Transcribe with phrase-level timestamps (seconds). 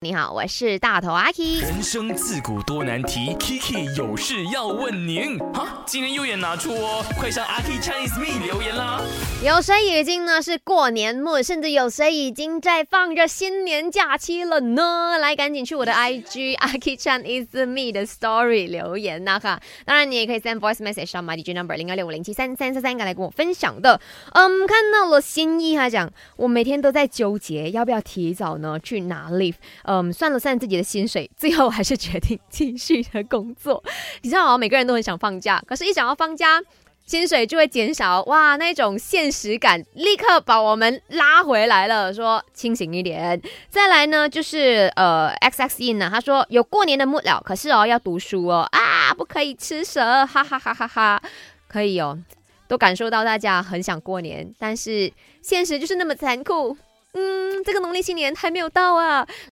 [0.00, 1.58] 你好，我是大头阿 K。
[1.60, 5.36] 人生自古多难题，Kiki 有事要问您。
[5.52, 9.00] 哈，今天又也拿出哦，快上阿 K Chinese Me 留言啦。
[9.42, 15.18] 有谁已经呢是过年末，甚至有谁已经在放着新年假期了呢？
[15.18, 19.60] 来，赶紧去我的 IG 阿 K Chinese Me 的 Story 留言呐哈。
[19.84, 24.00] 当然，你也可以 send voice message 到 my DJ number 零二六五零七三三三三来跟我分享的。
[24.30, 29.54] 嗯，看到了新意，他讲我每天都在纠结要不要提早呢去拿 leave。
[29.88, 33.82] 嗯，算了算自己的薪水，最后还是决定继续的工作。
[34.20, 36.62] 你知道啊，每个人都很想放假，可是，一想要放假，
[37.06, 38.22] 薪水就会减少。
[38.24, 42.12] 哇，那种现实感立刻把我们拉回来了。
[42.12, 43.40] 说清醒一点。
[43.70, 51.22] 再来呢，就是呃，x x in 呢，他说有过年的木了，可是哦要读书哦啊，不可以吃蛇，哈哈哈哈哈。
[51.66, 52.18] 可以哦，
[52.66, 55.10] 都感受到大家很想过年，但是
[55.40, 56.76] 现实就是那么残酷。
[57.14, 59.26] 嗯，这个农历新年还没有到啊。